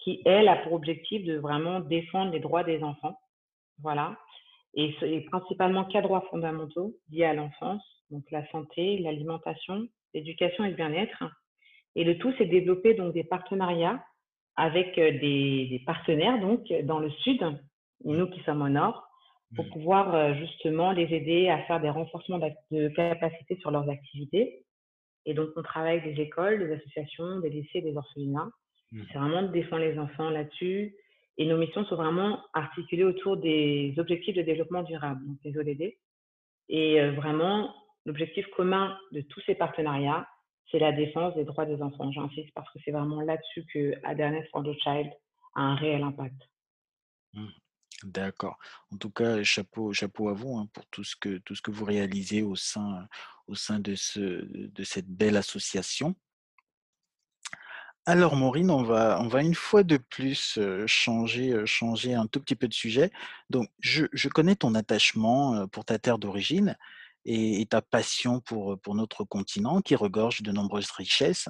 [0.00, 3.18] qui, elle, a pour objectif de vraiment défendre les droits des enfants.
[3.82, 4.16] Voilà.
[4.74, 10.70] Et, et principalement quatre droits fondamentaux liés à l'enfance, donc la santé, l'alimentation, l'éducation et
[10.70, 11.24] le bien-être.
[11.96, 14.04] Et le tout, c'est développer donc des partenariats
[14.56, 17.42] avec euh, des, des partenaires donc dans le sud,
[18.04, 19.06] nous qui sommes au nord,
[19.56, 19.72] pour Mhm.
[19.72, 24.64] pouvoir euh, justement les aider à faire des renforcements de capacités sur leurs activités.
[25.26, 28.50] Et donc, on travaille avec des écoles, des associations, des lycées, des orphelinats.
[28.92, 29.06] Mhm.
[29.10, 30.94] C'est vraiment de défendre les enfants là-dessus.
[31.38, 35.96] Et nos missions sont vraiment articulées autour des objectifs de développement durable, donc les ODD.
[36.68, 37.74] Et euh, vraiment,
[38.04, 40.28] l'objectif commun de tous ces partenariats,
[40.70, 42.12] c'est la défense des droits des enfants.
[42.12, 45.10] J'insiste parce que c'est vraiment là-dessus que Awareness for the Child
[45.54, 46.36] a un réel impact.
[47.32, 47.50] Mhm.
[48.04, 48.58] D'accord.
[48.92, 51.70] En tout cas, chapeau, chapeau à vous hein, pour tout ce que tout ce que
[51.70, 53.06] vous réalisez au sein
[53.46, 56.14] au sein de ce de cette belle association.
[58.06, 62.56] Alors Maureen, on va on va une fois de plus changer changer un tout petit
[62.56, 63.10] peu de sujet.
[63.50, 66.76] Donc je, connais ton attachement pour ta terre d'origine
[67.24, 71.48] et, ta passion pour pour notre continent qui regorge de nombreuses richesses.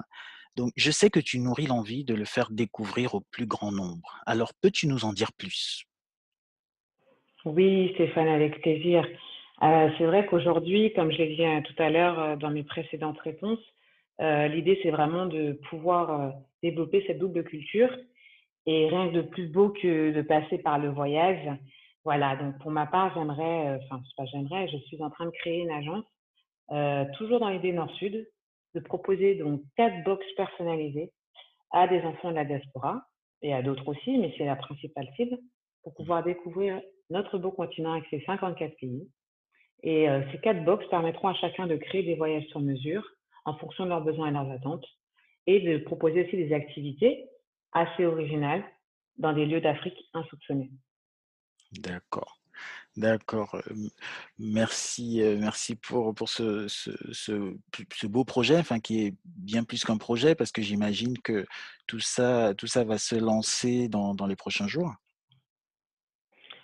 [0.57, 4.21] Donc je sais que tu nourris l'envie de le faire découvrir au plus grand nombre.
[4.27, 5.85] Alors peux-tu nous en dire plus?
[7.45, 9.07] Oui, Stéphane, avec plaisir.
[9.61, 13.61] C'est vrai qu'aujourd'hui, comme je l'ai dit euh, tout à l'heure dans mes précédentes réponses,
[14.21, 16.31] euh, l'idée, c'est vraiment de pouvoir euh,
[16.63, 17.91] développer cette double culture
[18.67, 21.49] et rien de plus beau que de passer par le voyage.
[22.05, 25.27] Voilà, donc pour ma part, j'aimerais, euh, enfin, c'est pas j'aimerais, je suis en train
[25.27, 26.05] de créer une agence,
[27.19, 28.29] toujours dans l'idée Nord-Sud,
[28.75, 31.11] de proposer donc quatre box personnalisées
[31.73, 33.03] à des enfants de la diaspora
[33.43, 35.37] et à d'autres aussi, mais c'est la principale cible
[35.83, 39.09] pour pouvoir découvrir notre beau continent avec ses 54 pays.
[39.83, 43.03] Et ces quatre box permettront à chacun de créer des voyages sur mesure
[43.45, 44.87] en fonction de leurs besoins et leurs attentes
[45.47, 47.29] et de proposer aussi des activités
[47.73, 48.65] assez originales
[49.19, 50.71] dans des lieux d'Afrique insoupçonnés.
[51.73, 52.41] D'accord.
[52.97, 53.57] D'accord.
[54.39, 59.97] Merci, merci pour, pour ce, ce, ce, beau projet, enfin, qui est bien plus qu'un
[59.97, 61.47] projet, parce que j'imagine que
[61.87, 64.93] tout ça, tout ça va se lancer dans, dans les prochains jours.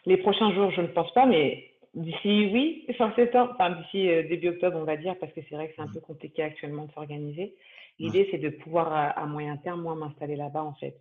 [0.05, 4.85] Les prochains jours, je ne pense pas, mais d'ici, oui, enfin, d'ici début octobre, on
[4.85, 5.95] va dire, parce que c'est vrai que c'est un mmh.
[5.95, 7.55] peu compliqué actuellement de s'organiser.
[7.99, 10.97] L'idée, c'est de pouvoir, à, moyen terme, moi, m'installer là-bas, en fait.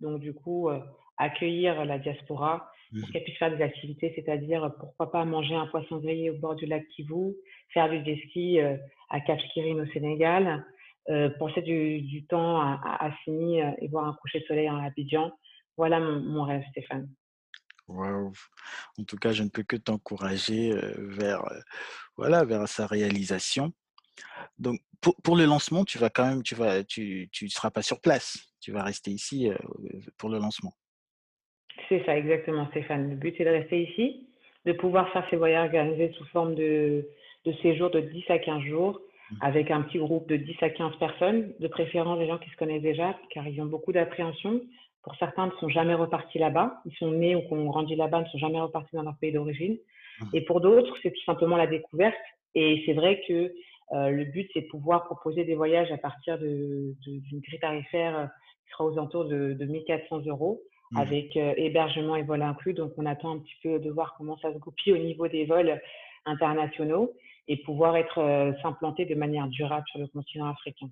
[0.00, 0.68] Donc, du coup,
[1.16, 3.12] accueillir la diaspora, pour mmh.
[3.12, 6.66] qu'elle puisse faire des activités, c'est-à-dire pourquoi pas manger un poisson grillé au bord du
[6.66, 7.34] lac Kivu,
[7.72, 8.76] faire du jet ski euh,
[9.10, 10.64] à Cap au Sénégal,
[11.08, 15.30] euh, passer du, temps à, à, euh, et voir un coucher de soleil en Abidjan.
[15.76, 17.08] Voilà mon, rêve, Stéphane.
[17.90, 18.32] Wow.
[18.98, 21.42] En tout cas, je ne peux que t'encourager vers,
[22.16, 23.72] voilà, vers sa réalisation.
[24.58, 27.82] Donc, pour, pour, le lancement, tu vas quand même, tu vas, tu, tu seras pas
[27.82, 28.54] sur place.
[28.60, 29.50] Tu vas rester ici
[30.18, 30.74] pour le lancement.
[31.88, 33.10] C'est ça, exactement, Stéphane.
[33.10, 34.26] Le but, c'est de rester ici,
[34.66, 37.08] de pouvoir faire ces voyages organisés sous forme de,
[37.44, 39.00] de séjours de 10 à 15 jours,
[39.30, 39.36] mmh.
[39.40, 42.56] avec un petit groupe de 10 à 15 personnes, de préférence des gens qui se
[42.56, 44.60] connaissent déjà, car ils ont beaucoup d'appréhension.
[45.02, 46.82] Pour certains, ne sont jamais repartis là-bas.
[46.84, 49.78] Ils sont nés ou ont grandi là-bas, ne sont jamais repartis dans leur pays d'origine.
[50.20, 50.24] Mmh.
[50.34, 52.16] Et pour d'autres, c'est tout simplement la découverte.
[52.54, 53.52] Et c'est vrai que
[53.92, 58.18] euh, le but, c'est de pouvoir proposer des voyages à partir d'une de, grille tarifaire
[58.18, 58.26] euh,
[58.64, 60.60] qui sera aux alentours de, de 1400 euros
[60.92, 60.96] Mmh.
[60.96, 62.74] avec euh, hébergement et vol inclus.
[62.74, 65.44] Donc, on attend un petit peu de voir comment ça se goupille au niveau des
[65.44, 65.80] vols
[66.26, 67.12] internationaux
[67.46, 70.88] et pouvoir être euh, s'implanter de manière durable sur le continent africain.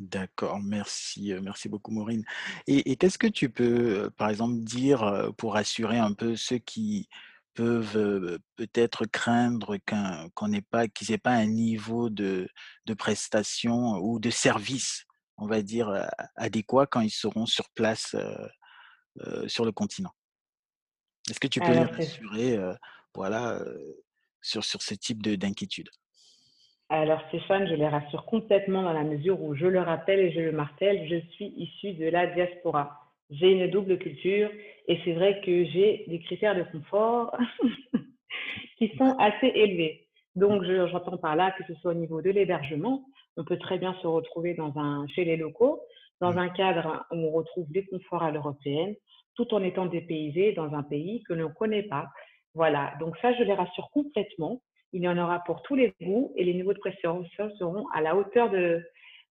[0.00, 2.24] D'accord, merci, merci beaucoup Maureen.
[2.66, 7.06] Et, qu'est-ce que tu peux, par exemple, dire pour assurer un peu ceux qui
[7.52, 12.48] peuvent peut-être craindre qu'on n'ait pas, qu'ils n'aient pas un niveau de,
[12.86, 15.04] de prestation ou de service,
[15.36, 18.16] on va dire, adéquat quand ils seront sur place
[19.20, 20.14] euh, sur le continent?
[21.28, 22.58] Est-ce que tu peux les rassurer
[23.14, 23.62] voilà,
[24.40, 25.90] sur, sur ce type d'inquiétude?
[26.90, 30.40] Alors Stéphane, je les rassure complètement dans la mesure où je le rappelle et je
[30.40, 32.98] le martèle, je suis issu de la diaspora.
[33.30, 34.50] J'ai une double culture
[34.88, 37.36] et c'est vrai que j'ai des critères de confort
[38.78, 40.08] qui sont assez élevés.
[40.34, 43.04] Donc j'entends par là que ce soit au niveau de l'hébergement,
[43.36, 45.80] on peut très bien se retrouver dans un, chez les locaux,
[46.20, 46.38] dans mmh.
[46.38, 48.96] un cadre où on retrouve des conforts à l'européenne,
[49.36, 52.08] tout en étant dépaysé dans un pays que l'on ne connaît pas.
[52.54, 54.60] Voilà, donc ça, je les rassure complètement.
[54.92, 57.24] Il y en aura pour tous les goûts et les niveaux de pression
[57.58, 58.82] seront à la hauteur de,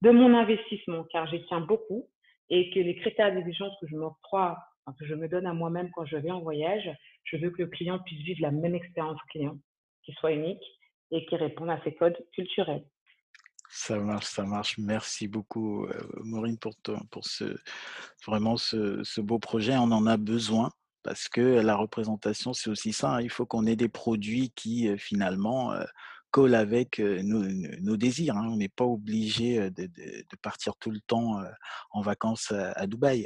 [0.03, 2.07] mon investissement, car j'y tiens beaucoup
[2.49, 4.57] et que les critères d'exigence que je m'octroie,
[4.97, 6.89] que je me donne à moi-même quand je vais en voyage,
[7.25, 9.57] je veux que le client puisse vivre la même expérience client,
[10.03, 10.63] qui soit unique
[11.11, 12.83] et qui réponde à ses codes culturels.
[13.71, 14.79] Ça marche, ça marche.
[14.79, 15.87] Merci beaucoup,
[16.23, 16.73] Maureen, pour,
[17.11, 17.55] pour ce,
[18.25, 19.75] vraiment ce, beau projet.
[19.77, 20.71] On en a besoin
[21.03, 23.15] parce que la représentation, c'est aussi ça.
[23.15, 23.21] Hein.
[23.21, 25.73] Il faut qu'on ait des produits qui, finalement,
[26.31, 28.35] collent avec nos, désirs.
[28.37, 28.47] Hein.
[28.51, 29.87] On n'est pas obligé de,
[30.41, 31.41] partir tout le temps
[31.91, 33.25] en vacances à, Dubaï.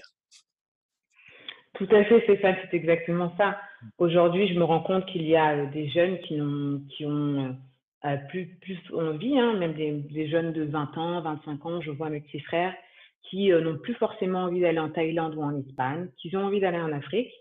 [1.75, 3.59] Tout à fait, Stéphane, c'est exactement ça.
[3.97, 6.39] Aujourd'hui, je me rends compte qu'il y a des jeunes qui
[7.05, 7.57] ont,
[8.29, 12.21] plus, plus envie, hein, même des, jeunes de 20 ans, 25 ans, je vois mes
[12.21, 12.73] petits frères
[13.23, 16.79] qui n'ont plus forcément envie d'aller en Thaïlande ou en Espagne, qui ont envie d'aller
[16.79, 17.31] en Afrique,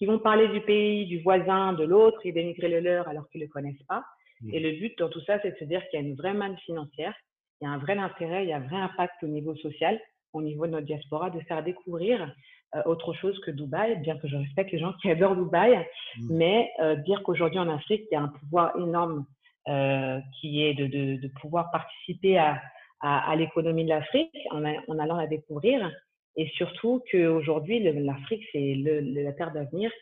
[0.00, 3.42] qui vont parler du pays, du voisin, de l'autre et dénigrer le leur alors qu'ils
[3.42, 4.02] ne le connaissent pas.
[4.40, 4.54] Mmh.
[4.54, 6.32] Et le but dans tout ça, c'est de se dire qu'il y a une vraie
[6.32, 7.14] manne financière,
[7.60, 10.00] il y a un vrai intérêt, il y a un vrai impact au niveau social,
[10.32, 12.34] au niveau de notre diaspora, de faire découvrir
[12.74, 16.28] euh, autre chose que Dubaï, bien que je respecte les gens qui adorent Dubaï, mmh.
[16.30, 19.26] mais euh, dire qu'aujourd'hui en Afrique, il y a un pouvoir énorme
[19.68, 22.58] euh, qui est de, de, de, pouvoir participer à,
[23.02, 25.92] à, à l'économie de l'Afrique en, en, allant la découvrir.
[26.40, 29.92] Et surtout qu'aujourd'hui, l'Afrique, c'est la terre d'avenir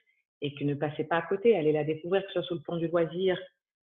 [0.41, 1.57] et que ne passez pas à côté.
[1.57, 3.37] Allez la découvrir, que ce soit sur le plan du loisir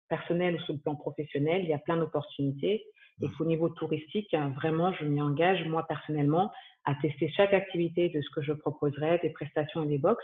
[0.07, 1.63] personnel ou sur le plan professionnel.
[1.63, 2.85] Il y a plein d'opportunités.
[3.23, 6.51] Et qu'au niveau touristique, hein, vraiment, je m'y engage, moi personnellement,
[6.85, 10.23] à tester chaque activité de ce que je proposerai, des prestations et des box.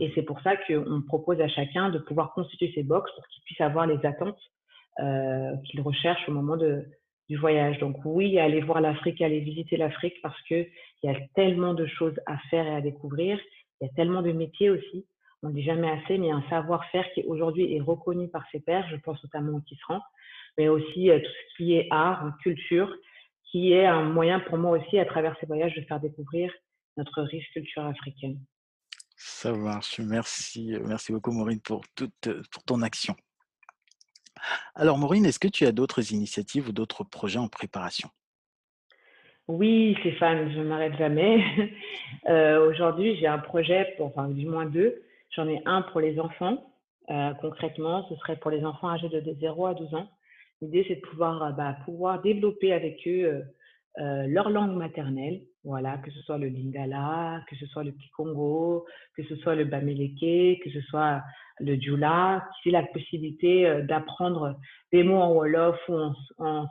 [0.00, 3.44] Et c'est pour ça qu'on propose à chacun de pouvoir constituer ses box pour qu'il
[3.44, 4.40] puisse avoir les attentes
[4.98, 6.84] euh, qu'ils recherchent au moment de,
[7.30, 7.78] du voyage.
[7.78, 10.68] Donc oui, aller voir l'Afrique, aller visiter l'Afrique parce qu'il
[11.04, 13.38] y a tellement de choses à faire et à découvrir.
[13.80, 15.06] Il y a tellement de métiers aussi.
[15.44, 18.86] On dit jamais assez, mais il un savoir-faire qui aujourd'hui est reconnu par ses pairs.
[18.90, 20.02] Je pense notamment au tisserand,
[20.58, 22.92] mais aussi euh, tout ce qui est art, culture,
[23.50, 26.52] qui est un moyen pour moi aussi, à travers ces voyages, de faire découvrir
[26.96, 28.40] notre riche culture africaine.
[29.16, 30.00] Ça marche.
[30.00, 33.14] Merci, merci beaucoup Maureen pour toute, pour ton action.
[34.74, 38.08] Alors Maureen, est-ce que tu as d'autres initiatives ou d'autres projets en préparation?
[39.48, 41.42] Oui, Stéphane, je ne m'arrête jamais.
[42.28, 45.00] Euh, aujourd'hui, j'ai un projet enfin, du moins deux.
[45.34, 46.72] J'en ai un pour les enfants.
[47.08, 50.08] Euh, concrètement, ce serait pour les enfants âgés de 0 à 12 ans.
[50.60, 53.42] L'idée, c'est de pouvoir, euh, bah, pouvoir développer avec eux
[53.96, 59.22] leur langue maternelle, voilà, que ce soit le lingala, que ce soit le kikongo, que
[59.24, 61.22] ce soit le bamileke, que ce soit
[61.58, 64.56] le djula, c'est la possibilité euh, d'apprendre
[64.92, 66.66] des mots en wolof ou en, en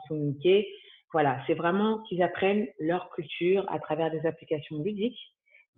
[1.12, 5.20] Voilà, c'est vraiment qu'ils apprennent leur culture à travers des applications ludiques,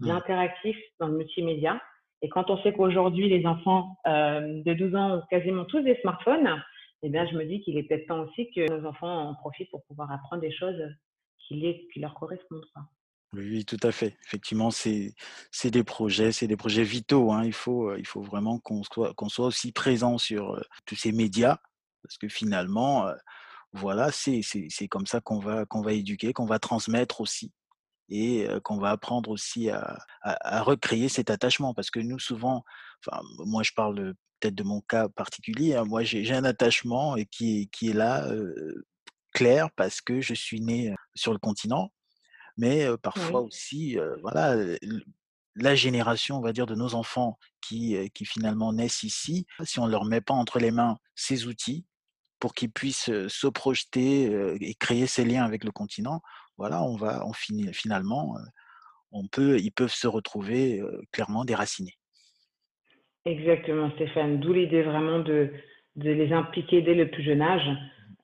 [0.01, 0.09] mmh.
[0.09, 1.81] l'interactif dans le multimédia.
[2.23, 5.97] Et quand on sait qu'aujourd'hui, les enfants euh, de 12 ans ont quasiment tous des
[6.01, 6.63] smartphones,
[7.03, 9.71] eh bien, je me dis qu'il est peut-être temps aussi que nos enfants en profitent
[9.71, 10.81] pour pouvoir apprendre des choses
[11.41, 12.65] qui, les, qui leur correspondent.
[13.35, 14.19] Oui, tout à fait.
[14.27, 15.15] Effectivement, c'est
[15.65, 17.33] des projets, c'est des projets vitaux.
[17.33, 17.45] Hein.
[17.45, 21.13] Il faut euh, il faut vraiment qu'on soit soit aussi présent sur euh, tous ces
[21.13, 21.59] médias
[22.03, 23.15] parce que finalement, euh,
[23.73, 24.43] voilà, c'est
[24.91, 27.53] comme ça qu'on va va éduquer, qu'on va transmettre aussi
[28.11, 32.65] et qu'on va apprendre aussi à, à, recréer cet attachement parce que nous souvent,
[33.47, 37.91] moi je parle peut-être de mon cas particulier, hein, moi j'ai un attachement qui qui
[37.91, 38.29] est là
[39.33, 41.93] clair parce que je suis né sur le continent
[42.57, 43.47] mais parfois Oui.
[43.47, 44.57] aussi, voilà,
[45.57, 49.87] la génération, on va dire, de nos enfants qui, qui finalement naissent ici, si on
[49.87, 51.85] ne leur met pas entre les mains ces outils
[52.41, 54.25] pour qu'ils puissent se projeter
[54.61, 56.23] et créer ces liens avec le continent,
[56.57, 58.37] voilà, on va, on finit, finalement,
[59.11, 61.99] on peut, ils peuvent se retrouver clairement déracinés.
[63.25, 64.41] Exactement, Stéphane.
[64.41, 65.53] D'où l'idée vraiment de,
[65.97, 67.69] de les impliquer dès le plus jeune âge.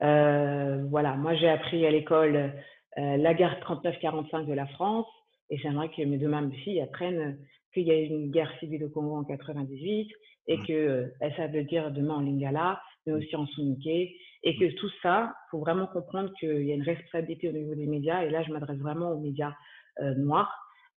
[0.03, 2.53] Euh, voilà, moi j'ai appris à l'école
[2.99, 5.07] euh, la guerre 39-45 de la France,
[5.51, 7.39] et j'aimerais que mes deux mêmes filles apprennent
[7.73, 10.09] qu'il y a eu une guerre civile au Congo en 98
[10.49, 10.65] et Mmh.
[10.65, 13.17] qu'elles euh, savent le dire demain en lingala, mais Mmh.
[13.17, 16.83] aussi en soninké, et que tout ça, il faut vraiment comprendre qu'il y a une
[16.83, 19.53] responsabilité au niveau des médias, et là je m'adresse vraiment aux médias
[20.01, 20.53] euh, noirs,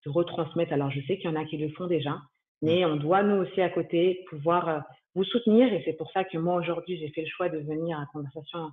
[0.06, 0.74] de retransmettre.
[0.74, 2.68] Alors je sais qu'il y en a qui le font déjà, Mmh.
[2.68, 4.80] mais on doit nous aussi à côté pouvoir euh,
[5.16, 8.00] vous soutenir, et c'est pour ça que moi aujourd'hui j'ai fait le choix de venir
[8.00, 8.72] à conversation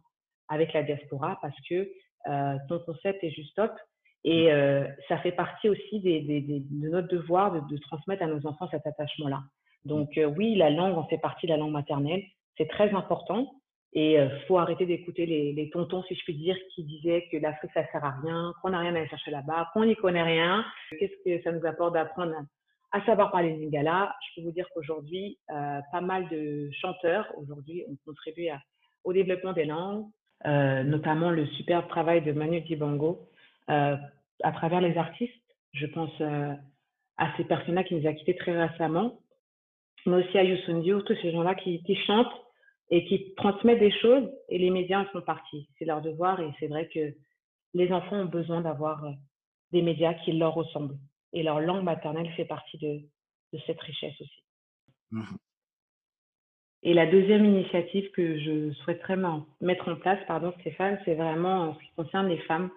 [0.49, 1.89] avec la diaspora, parce que
[2.29, 3.73] euh, ton concept est juste top.
[3.73, 4.31] Mmh.
[4.31, 8.23] Et euh, ça fait partie aussi des, des, des, de notre devoir de, de, transmettre
[8.23, 9.39] à nos enfants cet attachement-là.
[9.85, 9.89] Mmh.
[9.89, 12.23] Donc euh, oui, la langue en fait partie de la langue maternelle.
[12.57, 13.53] C'est très important.
[13.95, 17.39] Et il faut arrêter d'écouter les, les, tontons, si je puis dire, qui disaient que
[17.39, 20.23] l'Afrique, ça sert à rien, qu'on n'a rien à aller chercher là-bas, qu'on n'y connaît
[20.23, 20.63] rien.
[20.91, 22.35] Qu'est-ce que ça nous apporte d'apprendre
[22.93, 24.15] à savoir parler lingala?
[24.21, 28.61] Je peux vous dire qu'aujourd'hui, euh, pas mal de chanteurs, aujourd'hui, ont contribué à,
[29.05, 30.09] au développement des langues, euh,
[30.45, 33.29] notamment le superbe travail de Manu Dibango
[33.71, 33.97] euh,
[34.43, 35.35] à travers les artistes.
[35.73, 36.55] Je pense euh,
[37.19, 39.19] à ces personnes-là qui nous a quittés très récemment,
[40.07, 42.33] mais aussi à Youssou tous ces gens-là qui, chantent
[42.91, 45.69] et qui transmettent des choses et les médias en font partie.
[45.79, 47.15] C'est leur devoir et c'est vrai que
[47.75, 49.13] les enfants ont besoin d'avoir euh,
[49.73, 50.97] des médias qui leur ressemblent.
[51.35, 53.03] Et leur langue maternelle fait partie de,
[53.53, 54.45] de cette richesse aussi.
[56.85, 59.17] Et la deuxième initiative que je souhaiterais
[59.61, 62.71] mettre en place, pardon Stéphane, c'est vraiment en ce qui concerne les femmes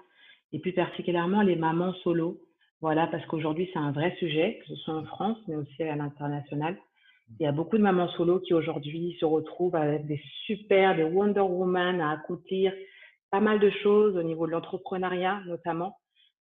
[0.54, 2.42] et plus particulièrement les mamans solo.
[2.82, 5.96] Voilà, parce qu'aujourd'hui c'est un vrai sujet, que ce soit en France mais aussi à
[5.96, 6.78] l'international.
[7.40, 11.04] Il y a beaucoup de mamans solo qui aujourd'hui se retrouvent avec des super, des
[11.04, 12.74] Wonder Woman à accomplir
[13.30, 15.98] pas mal de choses au niveau de l'entrepreneuriat notamment.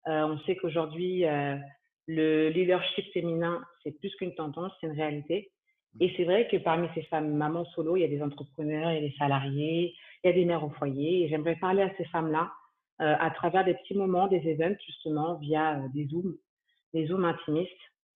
[0.09, 1.57] Euh, on sait qu'aujourd'hui euh,
[2.09, 5.51] le leadership féminin c'est plus qu'une tendance, c'est une réalité.
[5.99, 8.95] Et c'est vrai que parmi ces femmes mamans solo, il y a des entrepreneurs, il
[8.95, 11.25] y a des salariés, il y a des mères au foyer.
[11.25, 12.51] Et j'aimerais parler à ces femmes-là
[13.01, 16.37] euh, à travers des petits moments, des events justement, via euh, des Zooms,
[16.95, 17.73] des Zooms intimistes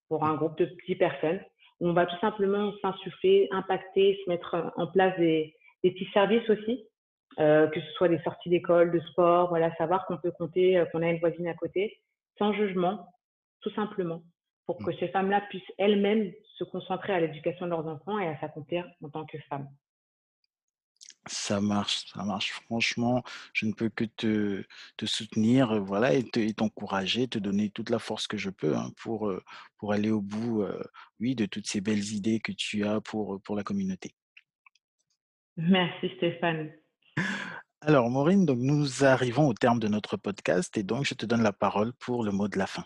[0.08, 1.40] pour un groupe de 10 personnes.
[1.80, 6.86] Où on va tout simplement s'insuffler, impacter, se mettre en place des, petits services aussi,
[7.40, 10.86] euh, que ce soit des sorties d'école, de sport, voilà, savoir qu'on peut compter, euh,
[10.86, 11.98] qu'on a une voisine à côté,
[12.38, 13.06] sans jugement,
[13.60, 14.22] tout simplement
[14.66, 18.38] pour que ces femmes-là puissent elles-mêmes se concentrer à l'éducation de leurs enfants et à
[18.40, 19.68] s'accomplir en tant que femmes.
[21.26, 22.52] Ça marche, ça marche.
[22.52, 23.22] Franchement,
[23.54, 24.62] je ne peux que te,
[24.98, 28.76] te soutenir, voilà, et te- et t'encourager, te donner toute la force que je peux
[28.76, 29.42] hein, pour, euh,
[29.78, 30.82] pour aller au bout, euh,
[31.20, 34.14] oui, de toutes ces belles idées que tu as pour, pour la communauté.
[35.56, 36.72] Merci Stéphane.
[37.80, 41.42] Alors, Maureen, donc nous arrivons au terme de notre podcast et donc je te donne
[41.42, 42.84] la parole pour le mot de la fin.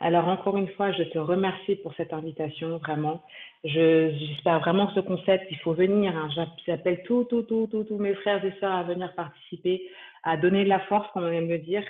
[0.00, 3.22] Alors, encore une fois, je te remercie pour cette invitation, vraiment.
[3.64, 6.16] J'espère vraiment que ce concept, il faut venir.
[6.16, 6.28] Hein.
[6.66, 9.88] J'appelle tous, tous, tous, tous, mes frères et sœurs à venir participer,
[10.22, 11.82] à donner de la force, comme on aime le dire,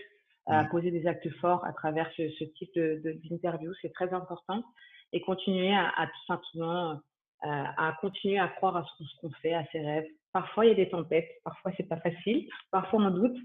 [0.46, 3.72] à poser des actes forts à travers ce, ce type d'interview.
[3.82, 4.64] C'est très important.
[5.12, 6.96] et continuer à, tout simplement, euh,
[7.44, 10.06] à continuer à croire à ce qu'on fait, à ses rêves.
[10.32, 13.36] Parfois, il y a des tempêtes, parfois, c'est pas facile, parfois, on doute,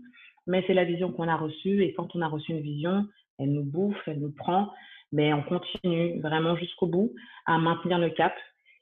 [0.48, 3.08] mais c'est la vision qu'on a reçue et quand on a reçu une vision,
[3.40, 4.72] elle nous bouffe, elle nous prend,
[5.12, 7.14] mais on continue vraiment jusqu'au bout
[7.46, 8.34] à maintenir le cap.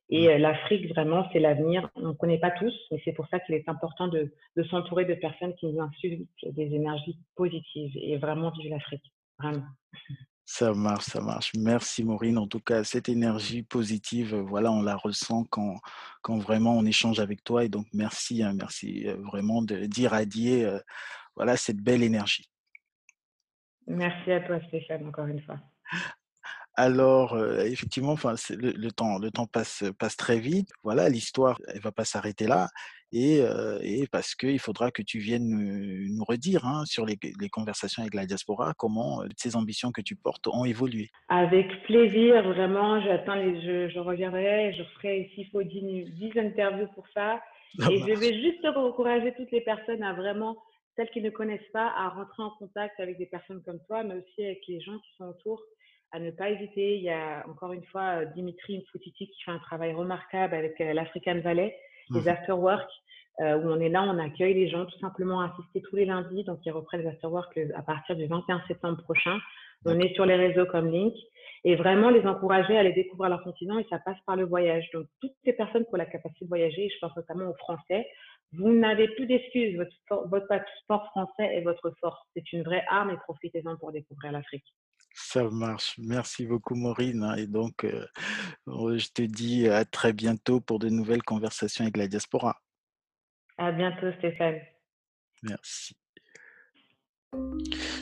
[0.09, 1.89] Et euh, l'Afrique, vraiment, c'est l'avenir.
[1.95, 4.31] On ne connaît pas tous, mais c'est pour ça qu'il est important de,
[4.69, 9.05] s'entourer de personnes qui nous insultent des énergies positives et vraiment vivre l'Afrique.
[9.39, 9.63] Vraiment.
[10.53, 11.51] Ça marche, ça marche.
[11.57, 12.37] Merci Maureen.
[12.37, 15.77] En tout cas, cette énergie positive, voilà, on la ressent quand,
[16.21, 17.63] quand vraiment on échange avec toi.
[17.63, 20.77] Et donc, merci, hein, merci euh, vraiment d'irradier euh,
[21.37, 22.50] voilà, cette belle énergie.
[23.91, 25.57] Merci à toi, Stéphane, encore une fois.
[26.75, 30.69] Alors, euh, effectivement, enfin, le, le, temps, le temps passe, passe très vite.
[30.83, 32.69] Voilà, l'histoire, elle va pas s'arrêter là.
[33.11, 37.49] Et, euh, et parce qu'il faudra que tu viennes nous, redire hein, sur les, les,
[37.49, 41.09] conversations avec la diaspora comment euh, ces ambitions que tu portes ont évolué.
[41.27, 43.01] Avec plaisir, vraiment.
[43.01, 47.41] J'attends les, je, je reviendrai, je ferai s'il faut 10, 10 interviews pour ça.
[47.89, 50.57] et je vais juste encourager toutes les personnes à vraiment
[50.95, 54.15] celles qui ne connaissent pas, à rentrer en contact avec des personnes comme toi, mais
[54.15, 55.61] aussi avec les gens qui sont autour,
[56.11, 56.97] à ne pas hésiter.
[56.97, 60.79] Il y a encore une fois euh, Dimitri Mfoutiti qui fait un travail remarquable avec
[60.81, 61.75] euh, l'African Valley,
[62.09, 62.27] les mmh.
[62.27, 62.89] afterwork,
[63.39, 66.05] euh, où on est là, on accueille les gens tout simplement à assister tous les
[66.05, 66.43] lundis.
[66.43, 69.39] Donc, ils reprennent les afterwork à partir du 21 septembre prochain.
[69.85, 71.13] On est sur les réseaux comme Link
[71.63, 74.89] et vraiment les encourager à aller découvrir leur continent et ça passe par le voyage.
[74.93, 78.05] Donc, toutes ces personnes qui ont la capacité de voyager, je pense notamment aux Français,
[78.53, 79.77] vous n'avez plus d'excuses.
[79.77, 82.19] Votre, votre passeport français est votre force.
[82.35, 84.65] C'est une vraie arme et profitez-en pour découvrir l'Afrique.
[85.13, 85.95] Ça marche.
[85.97, 87.35] Merci beaucoup, Maureen.
[87.37, 88.05] Et donc, euh,
[88.67, 92.57] je te dis à très bientôt pour de nouvelles conversations avec la diaspora.
[93.57, 94.59] À bientôt, Stéphane.
[95.43, 95.95] Merci.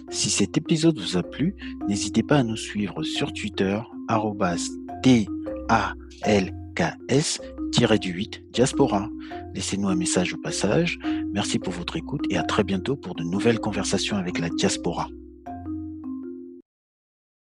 [0.09, 1.55] Si cet épisode vous a plu,
[1.87, 3.79] n'hésitez pas à nous suivre sur Twitter,
[7.71, 9.09] DALKS-du-8 diaspora.
[9.53, 10.99] Laissez-nous un message au passage.
[11.33, 15.07] Merci pour votre écoute et à très bientôt pour de nouvelles conversations avec la diaspora.